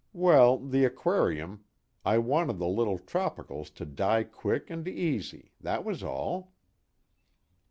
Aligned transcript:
Well, 0.13 0.57
the 0.57 0.83
aquarium 0.83 1.63
I 2.03 2.17
wanted 2.17 2.57
the 2.57 2.65
little 2.67 2.97
tropicals 2.97 3.71
to 3.75 3.85
die 3.85 4.23
quick 4.23 4.71
and 4.71 4.87
easy, 4.87 5.51
that 5.61 5.85
was 5.85 6.01
all." 6.01 6.53